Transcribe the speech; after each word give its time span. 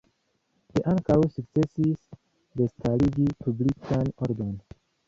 Li 0.77 0.81
ankaŭ 0.93 1.17
sukcesis 1.35 2.01
restarigi 2.63 3.31
publikan 3.47 4.15
ordon. 4.31 4.55